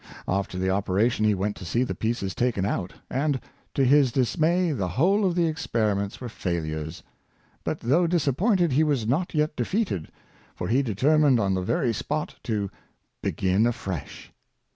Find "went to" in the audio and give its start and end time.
1.35-1.63